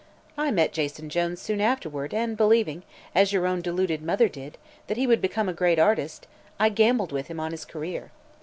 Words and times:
I 0.35 0.49
met 0.49 0.73
Jason 0.73 1.09
Jones 1.11 1.39
soon 1.39 1.61
afterward, 1.61 2.11
and 2.11 2.35
believing, 2.35 2.81
as 3.13 3.31
your 3.31 3.45
own 3.45 3.61
deluded 3.61 4.01
mother 4.01 4.27
did 4.27 4.57
that 4.87 4.97
he 4.97 5.05
would 5.05 5.21
become 5.21 5.47
a 5.47 5.53
great 5.53 5.77
artist, 5.77 6.25
I 6.59 6.69
gambled 6.69 7.11
with 7.11 7.27
him 7.27 7.39
on 7.39 7.51
his 7.51 7.65
career. 7.65 8.09